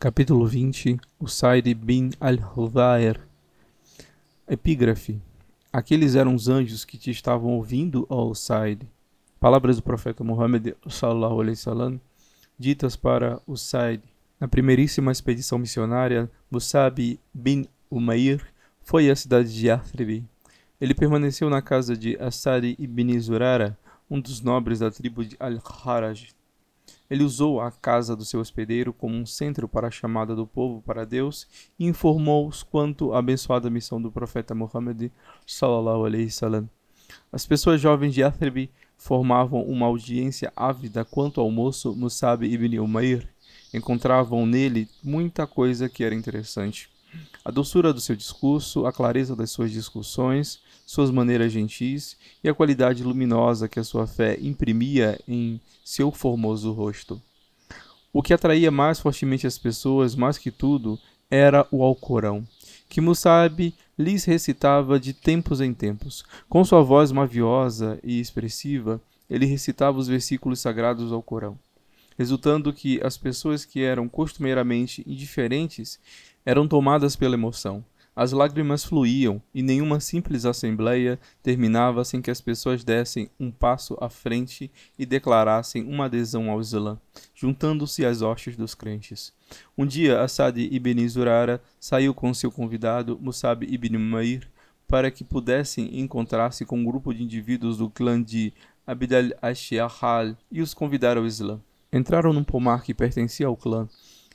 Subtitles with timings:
[0.00, 3.18] Capítulo 20 Usaid bin al-Hudair
[4.48, 5.20] Epígrafe
[5.72, 8.88] Aqueles eram os anjos que te estavam ouvindo, ó Usaid.
[9.40, 12.00] Palavras do profeta Muhammad sallallahu alaihi wasallam
[12.56, 14.00] ditas para Usaid.
[14.38, 18.40] Na primeiríssima expedição missionária, Musab bin Umair
[18.80, 20.24] foi à cidade de Yathrib.
[20.80, 23.76] Ele permaneceu na casa de Asari ibn Zurara,
[24.08, 26.37] um dos nobres da tribo de Al-Haraj.
[27.10, 30.82] Ele usou a casa do seu hospedeiro como um centro para a chamada do povo
[30.82, 31.46] para Deus
[31.78, 35.10] e informou-os quanto à abençoada missão do profeta Muhammad
[35.46, 36.68] sallallahu alaihi wasallam.
[37.32, 43.28] As pessoas jovens de Yathrib formavam uma audiência ávida quanto ao moço Musab ibn Umair.
[43.72, 46.90] Encontravam nele muita coisa que era interessante.
[47.44, 52.54] A doçura do seu discurso, a clareza das suas discussões, suas maneiras gentis e a
[52.54, 57.20] qualidade luminosa que a sua fé imprimia em seu formoso rosto.
[58.10, 60.98] O que atraía mais fortemente as pessoas, mais que tudo,
[61.30, 62.42] era o Alcorão,
[62.88, 66.24] que Musab lhes recitava de tempos em tempos.
[66.48, 71.58] Com sua voz maviosa e expressiva, ele recitava os versículos sagrados do Alcorão,
[72.16, 76.00] resultando que as pessoas que eram costumeiramente indiferentes
[76.46, 77.84] eram tomadas pela emoção.
[78.18, 83.96] As lágrimas fluíam e nenhuma simples assembleia terminava sem que as pessoas dessem um passo
[84.00, 86.98] à frente e declarassem uma adesão ao Islã,
[87.32, 89.32] juntando-se às hostes dos crentes.
[89.78, 94.48] Um dia, Assad ibn Zurara saiu com seu convidado, Musab ibn Umair,
[94.88, 98.52] para que pudessem encontrar-se com um grupo de indivíduos do clã de
[98.84, 101.60] Abd al-Ashihal e os convidar ao Islã.
[101.92, 103.88] Entraram num pomar que pertencia ao clã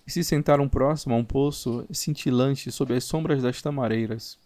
[0.06, 4.38] e se sentaram próximo a um poço cintilante sob as sombras das tamareiras.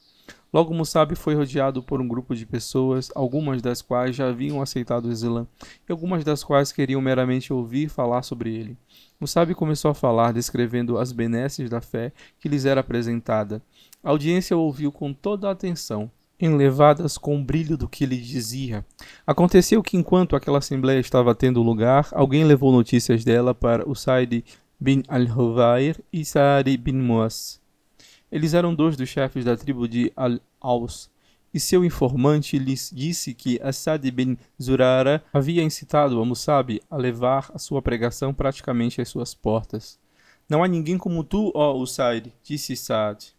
[0.51, 5.05] Logo Musab foi rodeado por um grupo de pessoas, algumas das quais já haviam aceitado
[5.05, 5.45] o Islã,
[5.87, 8.77] e algumas das quais queriam meramente ouvir falar sobre ele.
[9.19, 13.61] Musab começou a falar, descrevendo as benesses da fé que lhes era apresentada.
[14.03, 18.85] A audiência ouviu com toda a atenção, enlevadas com o brilho do que lhe dizia.
[19.25, 24.43] Aconteceu que, enquanto aquela assembleia estava tendo lugar, alguém levou notícias dela para o Said
[24.79, 27.61] bin al-Huwair e Sa'ari bin Muas.
[28.31, 31.09] Eles eram dois dos chefes da tribo de Al-Aus,
[31.53, 37.49] e seu informante lhes disse que Assad bin Zurara havia incitado a Musab a levar
[37.53, 39.97] a sua pregação praticamente às suas portas.
[40.49, 43.33] Não há ninguém como tu, ó Usaid, disse Saad.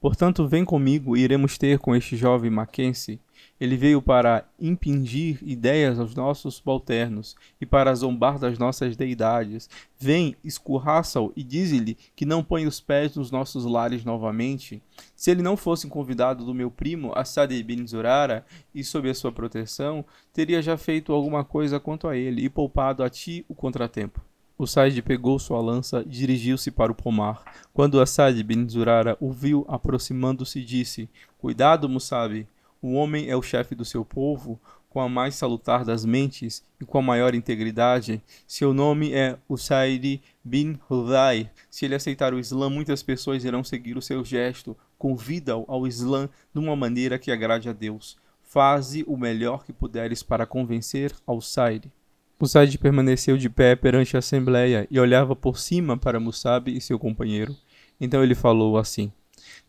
[0.00, 3.20] Portanto, vem comigo e iremos ter com este jovem Mackenzie
[3.60, 9.70] ele veio para impingir ideias aos nossos subalternos e para zombar das nossas deidades.
[9.98, 14.82] Vem, escorraça-o e dize-lhe que não põe os pés nos nossos lares novamente.
[15.14, 18.44] Se ele não fosse convidado do meu primo, Assad ibn Zurara,
[18.74, 23.02] e sob a sua proteção, teria já feito alguma coisa quanto a ele e poupado
[23.02, 24.20] a ti o contratempo.
[24.56, 27.42] O Said pegou sua lança e dirigiu-se para o pomar.
[27.72, 32.46] Quando Assad bin Zurara o viu aproximando-se, disse: Cuidado, Musabi,
[32.84, 36.84] o homem é o chefe do seu povo, com a mais salutar das mentes e
[36.84, 38.22] com a maior integridade.
[38.46, 41.50] Seu nome é Usaid bin Hudai.
[41.70, 44.76] Se ele aceitar o Islã, muitas pessoas irão seguir o seu gesto.
[44.98, 48.18] Convida-o ao Islã de uma maneira que agrade a Deus.
[48.42, 51.90] Faze o melhor que puderes para convencer ao Said.
[52.38, 56.98] Usaid permaneceu de pé perante a assembleia e olhava por cima para Musab e seu
[56.98, 57.56] companheiro.
[57.98, 59.10] Então ele falou assim: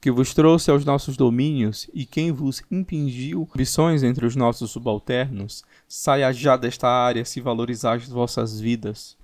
[0.06, 5.64] que vos trouxe aos nossos domínios e quem vos impingiu ambições entre os nossos subalternos,
[5.88, 9.18] saia já desta área se valorizais vossas vidas.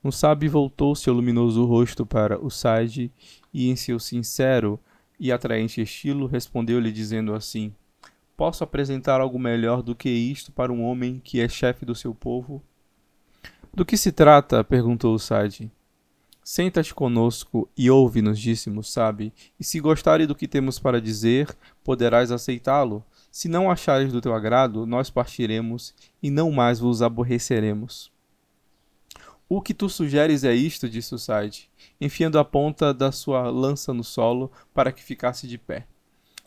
[0.00, 3.10] Musab voltou seu luminoso rosto para o Said
[3.52, 4.78] e, em seu sincero
[5.18, 7.74] e atraente estilo, respondeu-lhe dizendo assim:
[8.36, 12.14] Posso apresentar algo melhor do que isto para um homem que é chefe do seu
[12.14, 12.62] povo?
[13.74, 14.62] Do que se trata?
[14.62, 15.68] perguntou o Said.
[16.44, 22.32] Senta-te conosco e ouve-nos, disse Mussabi, e se gostares do que temos para dizer, poderás
[22.32, 23.04] aceitá-lo.
[23.30, 28.10] Se não achares do teu agrado, nós partiremos e não mais vos aborreceremos.
[29.48, 31.70] O que tu sugeres é isto, disse o Said,
[32.00, 35.86] enfiando a ponta da sua lança no solo para que ficasse de pé.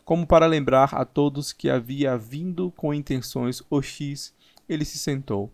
[0.04, 4.34] Como para lembrar a todos que havia vindo com intenções hostis,
[4.68, 5.50] ele se sentou.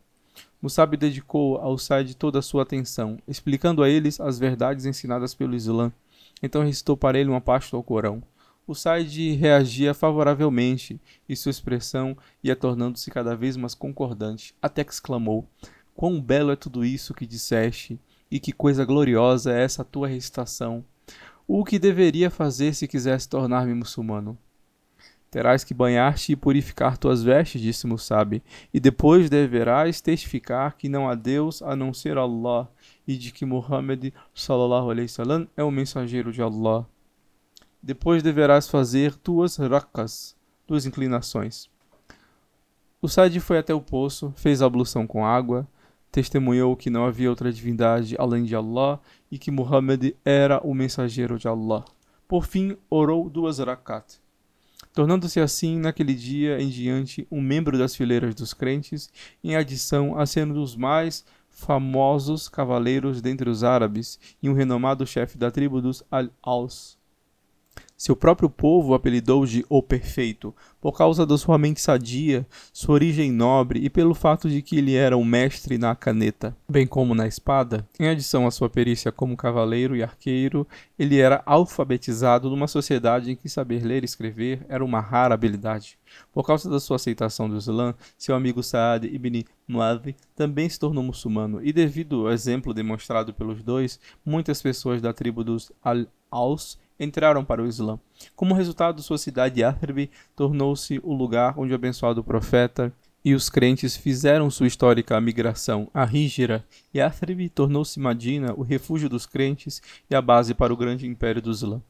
[0.62, 5.56] Musab dedicou ao Said toda a sua atenção, explicando a eles as verdades ensinadas pelo
[5.56, 5.92] Islã.
[6.40, 8.22] Então recitou para ele uma parte do Corão.
[8.64, 14.92] O Said reagia favoravelmente e sua expressão ia tornando-se cada vez mais concordante, até que
[14.92, 15.44] exclamou:
[15.96, 17.98] Quão belo é tudo isso que disseste,
[18.30, 20.84] e que coisa gloriosa é essa tua recitação!
[21.44, 24.38] O que deveria fazer se quisesse tornar-me muçulmano?
[25.32, 28.42] Terás que banhar-te e purificar tuas vestes, disse Musab,
[28.72, 32.70] e depois deverás testificar que não há Deus a não ser Allah,
[33.08, 36.86] e de que Muhammad sallallahu alaihi wasallam é o mensageiro de Allah.
[37.82, 40.36] Depois deverás fazer duas rakas,
[40.68, 41.70] duas inclinações.
[43.00, 45.66] O Said foi até o poço, fez a ablução com água,
[46.10, 49.00] testemunhou que não havia outra divindade além de Allah
[49.30, 51.86] e que Muhammad era o mensageiro de Allah.
[52.28, 54.20] Por fim, orou duas rakat,
[54.92, 59.10] tornando-se assim, naquele dia em diante, um membro das fileiras dos crentes,
[59.42, 65.06] em adição a ser um dos mais famosos cavaleiros dentre os árabes e um renomado
[65.06, 67.01] chefe da tribo dos Al-Aus.
[68.02, 72.96] Seu próprio povo o apelidou de O Perfeito, por causa da sua mente sadia, sua
[72.96, 77.14] origem nobre e pelo fato de que ele era um mestre na caneta, bem como
[77.14, 77.86] na espada.
[78.00, 80.66] Em adição à sua perícia como cavaleiro e arqueiro,
[80.98, 85.96] ele era alfabetizado numa sociedade em que saber ler e escrever era uma rara habilidade.
[86.32, 91.04] Por causa da sua aceitação do Islã, seu amigo Saad ibn Muadh também se tornou
[91.04, 97.44] muçulmano, e devido ao exemplo demonstrado pelos dois, muitas pessoas da tribo dos Al-Aus entraram
[97.44, 97.98] para o Islã.
[98.36, 102.92] Como resultado, sua cidade Yathrib tornou-se o lugar onde o abençoado profeta
[103.24, 106.64] e os crentes fizeram sua histórica migração a Hijra.
[106.94, 111.50] Yathrib tornou-se Madina, o refúgio dos crentes e a base para o grande império do
[111.50, 111.80] Islã.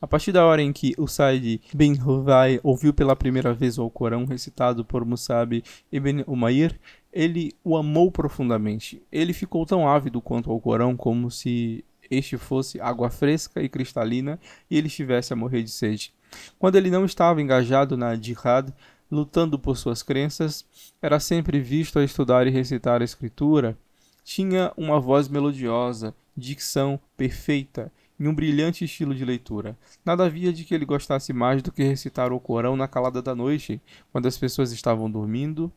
[0.00, 4.24] A partir da hora em que Usaid bin Huvai ouviu pela primeira vez o Alcorão
[4.24, 6.78] recitado por Musab ibn Umair,
[7.12, 9.02] ele o amou profundamente.
[9.10, 14.38] Ele ficou tão ávido quanto ao Corão como se este fosse água fresca e cristalina
[14.70, 16.12] e ele estivesse a morrer de sede.
[16.58, 18.72] Quando ele não estava engajado na jihad,
[19.10, 20.64] lutando por suas crenças,
[21.00, 23.76] era sempre visto a estudar e recitar a escritura.
[24.24, 29.76] Tinha uma voz melodiosa, dicção perfeita e um brilhante estilo de leitura.
[30.04, 33.34] Nada havia de que ele gostasse mais do que recitar o Corão na calada da
[33.34, 35.72] noite, quando as pessoas estavam dormindo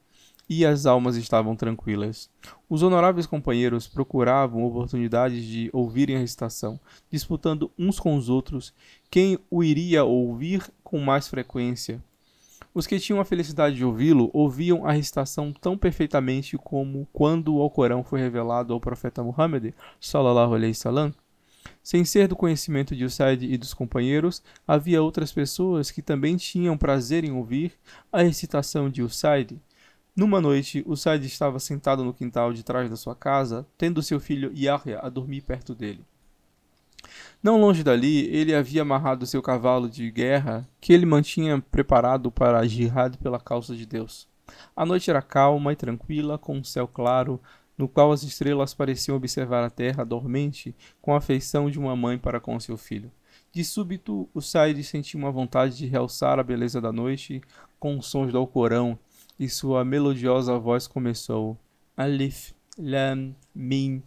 [0.49, 2.29] e as almas estavam tranquilas.
[2.69, 8.73] Os honoráveis companheiros procuravam oportunidades de ouvirem a recitação, disputando uns com os outros
[9.09, 12.01] quem o iria ouvir com mais frequência.
[12.73, 17.61] Os que tinham a felicidade de ouvi-lo ouviam a recitação tão perfeitamente como quando o
[17.61, 21.13] Alcorão foi revelado ao profeta Muhammad, sallallahu alaihi salam.
[21.81, 26.77] Sem ser do conhecimento de Usaid e dos companheiros, havia outras pessoas que também tinham
[26.77, 27.73] prazer em ouvir
[28.11, 29.57] a recitação de Usaid,
[30.15, 34.19] numa noite, o Said estava sentado no quintal de trás da sua casa, tendo seu
[34.19, 36.05] filho Yahya a dormir perto dele.
[37.43, 42.65] Não longe dali, ele havia amarrado seu cavalo de guerra, que ele mantinha preparado para
[42.65, 44.27] jihad pela causa de Deus.
[44.75, 47.39] A noite era calma e tranquila, com um céu claro,
[47.77, 52.17] no qual as estrelas pareciam observar a terra dormente com a afeição de uma mãe
[52.17, 53.11] para com seu filho.
[53.51, 57.41] De súbito, o Said sentiu uma vontade de realçar a beleza da noite
[57.79, 58.97] com os sons do Alcorão
[59.39, 61.57] e sua melodiosa voz começou:
[61.95, 64.01] Alif, Lam, Mim.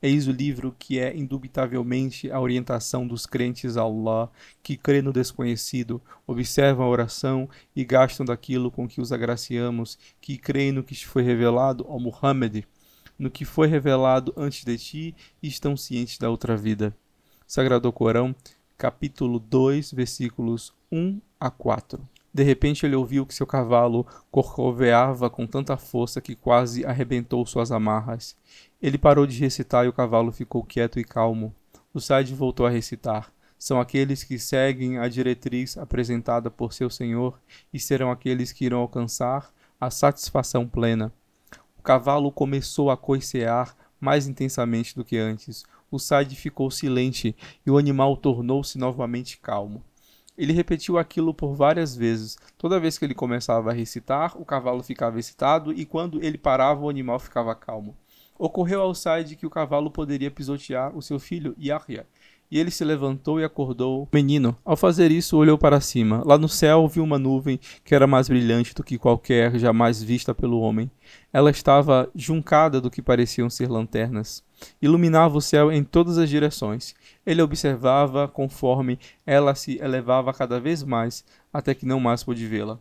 [0.00, 4.30] Eis o livro que é indubitavelmente a orientação dos crentes a Allah,
[4.62, 10.38] que crê no desconhecido, observam a oração e gastam daquilo com que os agraciamos, que
[10.38, 12.62] creem no que foi revelado ao Muhammad,
[13.18, 16.96] no que foi revelado antes de ti e estão cientes da outra vida.
[17.44, 18.36] Sagrado Corão,
[18.76, 22.08] capítulo 2, versículos 1 a 4.
[22.32, 27.72] De repente ele ouviu que seu cavalo corcoveava com tanta força que quase arrebentou suas
[27.72, 28.36] amarras.
[28.80, 31.54] Ele parou de recitar e o cavalo ficou quieto e calmo.
[31.92, 33.32] O Said voltou a recitar.
[33.58, 37.40] São aqueles que seguem a diretriz apresentada por seu Senhor
[37.72, 41.12] e serão aqueles que irão alcançar a satisfação plena.
[41.76, 45.64] O cavalo começou a coicear mais intensamente do que antes.
[45.90, 47.34] O Said ficou silente
[47.66, 49.82] e o animal tornou-se novamente calmo.
[50.38, 52.38] Ele repetiu aquilo por várias vezes.
[52.56, 56.80] Toda vez que ele começava a recitar, o cavalo ficava excitado e quando ele parava,
[56.80, 57.96] o animal ficava calmo.
[58.38, 62.06] Ocorreu ao Said que o cavalo poderia pisotear o seu filho Yahya,
[62.50, 64.56] e ele se levantou e acordou o menino.
[64.64, 66.22] Ao fazer isso, olhou para cima.
[66.24, 70.34] Lá no céu viu uma nuvem que era mais brilhante do que qualquer jamais vista
[70.34, 70.90] pelo homem.
[71.32, 74.42] Ela estava juncada do que pareciam ser lanternas.
[74.80, 76.94] Iluminava o céu em todas as direções.
[77.24, 82.78] Ele observava conforme ela se elevava cada vez mais, até que não mais pôde vê-la.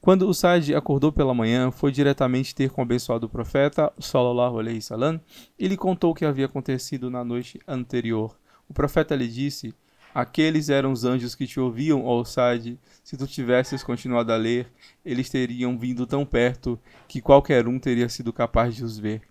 [0.00, 4.80] Quando o Said acordou pela manhã, foi diretamente ter com o abençoado profeta, sallallahu alaihi
[4.80, 5.20] salam,
[5.58, 8.39] e lhe contou o que havia acontecido na noite anterior.
[8.70, 9.74] O profeta lhe disse:
[10.14, 12.78] Aqueles eram os anjos que te ouviam, ó Said.
[13.02, 14.68] Se tu tivesses continuado a ler,
[15.04, 19.22] eles teriam vindo tão perto que qualquer um teria sido capaz de os ver.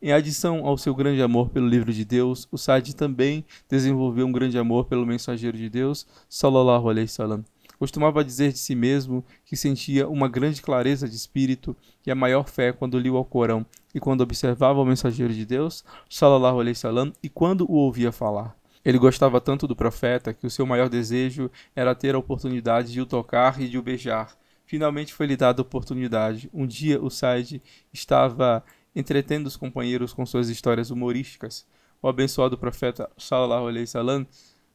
[0.00, 4.32] Em adição ao seu grande amor pelo livro de Deus, o Said também desenvolveu um
[4.32, 7.44] grande amor pelo mensageiro de Deus, sallallahu alaihi wasallam.
[7.78, 12.48] Costumava dizer de si mesmo que sentia uma grande clareza de espírito e a maior
[12.48, 17.12] fé quando lia o Alcorão e quando observava o mensageiro de Deus, sallallahu alaihi salam,
[17.22, 18.56] e quando o ouvia falar.
[18.84, 23.00] Ele gostava tanto do profeta que o seu maior desejo era ter a oportunidade de
[23.00, 24.36] o tocar e de o beijar.
[24.66, 26.50] Finalmente foi lhe dada a oportunidade.
[26.52, 28.62] Um dia o Said estava
[28.94, 31.66] entretendo os companheiros com suas histórias humorísticas.
[32.02, 34.26] O abençoado profeta sallallahu alaihi salam,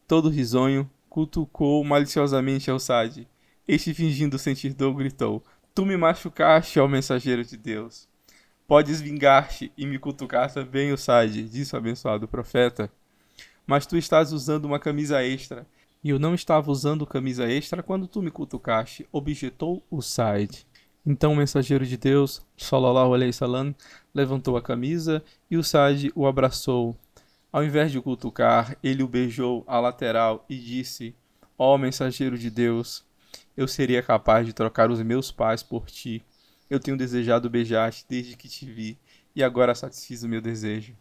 [0.07, 3.27] todo risonho, cutucou maliciosamente ao Said.
[3.67, 5.43] Este fingindo sentir dor gritou:
[5.75, 8.09] Tu me machucaste, ó mensageiro de Deus.
[8.67, 12.91] Podes vingar-te e me cutucar também, o Said, disse o abençoado profeta
[13.65, 15.65] mas tu estás usando uma camisa extra.
[16.03, 20.65] E eu não estava usando camisa extra quando tu me cutucaste, objetou o Said.
[21.05, 23.73] Então o mensageiro de Deus, sallallahu alaihi salam,
[24.13, 26.97] levantou a camisa e o Said o abraçou.
[27.53, 31.15] Ao invés de cutucar, ele o beijou à lateral e disse:
[31.55, 33.05] Ó oh, mensageiro de Deus,
[33.55, 36.25] eu seria capaz de trocar os meus pais por ti.
[36.67, 38.97] Eu tenho desejado beijar-te desde que te vi,
[39.35, 40.95] e agora satisfiz o meu desejo.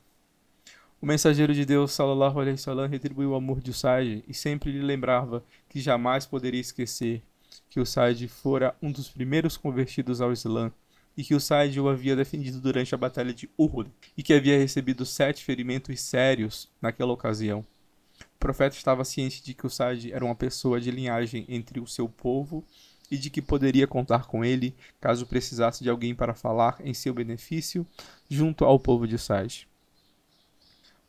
[1.01, 4.83] O mensageiro de Deus, sallallahu alaihi wasallam, retribuiu o amor de Usaid e sempre lhe
[4.83, 7.23] lembrava que jamais poderia esquecer
[7.71, 10.71] que Usaid fora um dos primeiros convertidos ao Islã
[11.17, 15.05] e que Usaid o havia defendido durante a batalha de Uhud e que havia recebido
[15.05, 17.65] sete ferimentos sérios naquela ocasião.
[18.37, 22.09] O profeta estava ciente de que Usaid era uma pessoa de linhagem entre o seu
[22.09, 22.65] povo
[23.11, 27.13] e de que poderia contar com ele caso precisasse de alguém para falar em seu
[27.13, 27.87] benefício
[28.29, 29.69] junto ao povo de Usaid.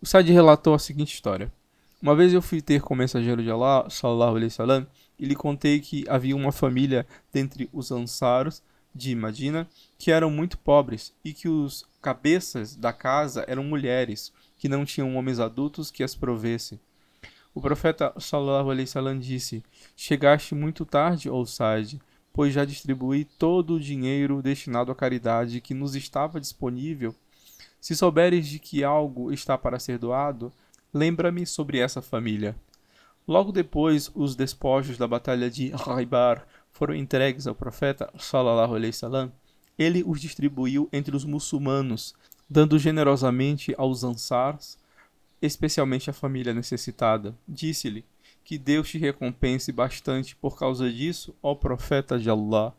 [0.02, 1.50] O Said relatou a seguinte história.
[2.02, 4.86] Uma vez eu fui ter com o mensageiro de Allah, sallallahu alaihi wasallam,
[5.18, 8.62] e lhe contei que havia uma família dentre os Ansars
[8.94, 14.70] de Medina que eram muito pobres e que os cabeças da casa eram mulheres que
[14.70, 16.80] não tinham homens adultos que as provessem.
[17.54, 19.64] O profeta sallallahu alaihi wasallam disse:
[19.96, 22.00] Chegaste muito tarde, ó Said,
[22.32, 27.16] pois já distribuí todo o dinheiro destinado à caridade que nos estava disponível
[27.84, 30.54] se souberes de que algo está para ser doado,
[30.94, 32.56] lembra-me sobre essa família.
[33.28, 39.32] Logo depois, os despojos da batalha de Raibar foram entregues ao profeta sallallahu alaihi wasallam.
[39.78, 42.14] Ele os distribuiu entre os muçulmanos,
[42.50, 44.78] dando generosamente aos ansars,
[45.42, 47.36] especialmente à família necessitada.
[47.48, 48.04] Disse-lhe:
[48.44, 52.74] Que Deus te recompense bastante por causa disso, ó profeta de Allah.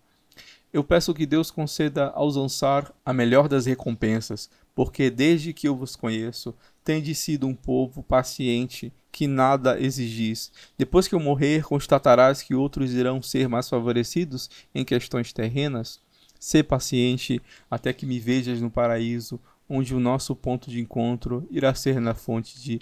[0.72, 5.76] Eu peço que Deus conceda aos ansar a melhor das recompensas, porque desde que eu
[5.76, 10.50] vos conheço, tendes sido um povo paciente, que nada exigis.
[10.76, 16.00] Depois que eu morrer, constatarás que outros irão ser mais favorecidos em questões terrenas.
[16.40, 17.40] Sê paciente
[17.71, 22.14] até que me vejas no paraíso, onde o nosso ponto de encontro irá ser na
[22.14, 22.81] fonte de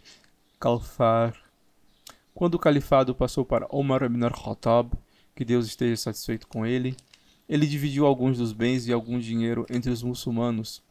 [0.59, 1.37] Kalfar.
[2.35, 4.95] Quando o califado passou para Omar ibn al-Khattab,
[5.37, 6.97] que Deus esteja satisfeito com ele,
[7.49, 10.83] ele dividiu alguns dos bens e algum dinheiro entre os muçulmanos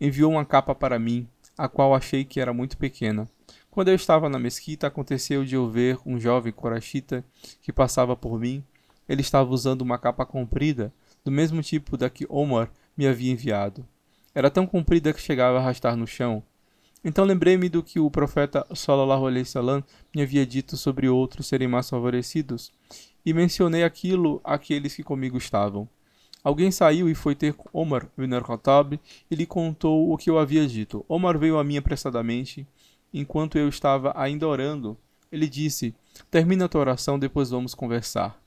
[0.00, 3.28] enviou uma capa para mim, a qual achei que era muito pequena.
[3.70, 7.24] Quando eu estava na mesquita, aconteceu de eu ver um jovem corachita
[7.60, 8.64] que passava por mim.
[9.08, 10.92] Ele estava usando uma capa comprida,
[11.24, 13.86] do mesmo tipo da que Omar me havia enviado.
[14.34, 16.42] Era tão comprida que chegava a arrastar no chão.
[17.04, 21.68] Então lembrei-me do que o profeta sallallahu alaihi wasallam me havia dito sobre outros serem
[21.68, 22.72] mais favorecidos,
[23.24, 25.88] e mencionei aquilo àqueles que comigo estavam.
[26.48, 28.98] Alguém saiu e foi ter Omar ibn al-Khattab
[29.30, 31.04] e lhe contou o que eu havia dito.
[31.06, 32.66] Omar veio a mim apressadamente,
[33.12, 34.96] enquanto eu estava ainda orando.
[35.30, 35.94] Ele disse:
[36.30, 38.42] Termina a tua oração, depois vamos conversar.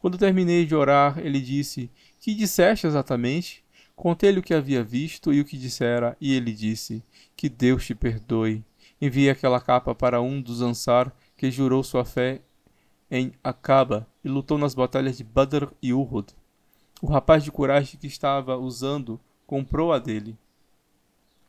[0.00, 1.88] Quando terminei de orar, ele disse:
[2.18, 3.62] Que disseste exatamente?
[3.94, 7.00] Contei-lhe o que havia visto e o que dissera, e ele disse:
[7.36, 8.64] Que Deus te perdoe.
[9.00, 12.40] Enviei aquela capa para um dos Ansar que jurou sua fé
[13.08, 16.34] em Acaba e lutou nas batalhas de Badr e Uhud.
[17.02, 20.36] O rapaz de coragem que estava usando comprou a dele.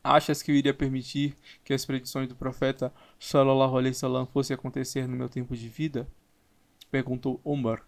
[0.03, 5.07] Achas que eu iria permitir que as predições do profeta sallallahu alaihi wasallam fossem acontecer
[5.07, 6.05] no meu tempo de vida?
[6.91, 7.81] Perguntou Omar.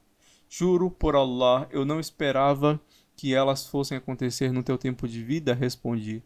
[0.50, 2.80] Juro por Allah, eu não esperava
[3.16, 6.24] que elas fossem acontecer no teu tempo de vida, respondi.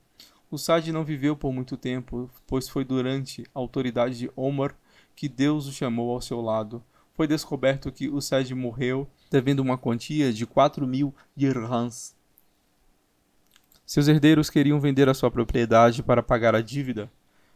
[0.51, 4.75] O Sad não viveu por muito tempo, pois foi durante a autoridade de Omar
[5.15, 6.83] que Deus o chamou ao seu lado.
[7.15, 12.15] Foi descoberto que o Sad morreu devendo uma quantia de 4 mil dirhams.
[13.83, 17.11] Seus herdeiros queriam vender a sua propriedade para pagar a dívida,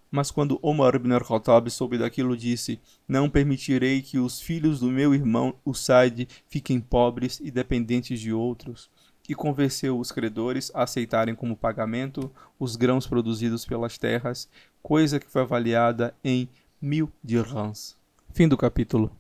[0.10, 5.14] mas quando Omar ibn al-Khattab soube daquilo, disse: Não permitirei que os filhos do meu
[5.14, 8.90] irmão Usaid fiquem pobres e dependentes de outros.
[9.30, 14.50] E convenceu os credores a aceitarem como pagamento os grãos produzidos pelas terras,
[14.82, 16.50] coisa que foi avaliada em
[16.82, 17.96] mil dirhams.
[18.34, 19.12] Fim do capítulo.